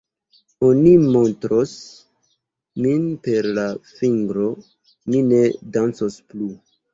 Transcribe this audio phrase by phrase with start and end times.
[0.67, 1.73] Oni montros
[2.85, 4.49] min per la fingro;
[5.11, 5.43] mi ne
[5.79, 6.51] dancos plu.